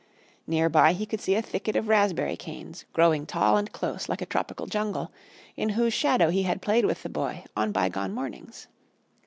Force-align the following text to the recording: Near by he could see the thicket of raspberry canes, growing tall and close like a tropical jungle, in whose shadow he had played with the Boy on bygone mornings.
Near 0.47 0.67
by 0.67 0.93
he 0.93 1.05
could 1.05 1.21
see 1.21 1.35
the 1.35 1.43
thicket 1.43 1.75
of 1.75 1.87
raspberry 1.87 2.35
canes, 2.35 2.85
growing 2.91 3.27
tall 3.27 3.55
and 3.55 3.71
close 3.71 4.09
like 4.09 4.19
a 4.19 4.25
tropical 4.25 4.65
jungle, 4.65 5.11
in 5.55 5.69
whose 5.69 5.93
shadow 5.93 6.29
he 6.31 6.41
had 6.41 6.59
played 6.59 6.85
with 6.85 7.03
the 7.03 7.09
Boy 7.09 7.43
on 7.55 7.71
bygone 7.71 8.11
mornings. 8.11 8.65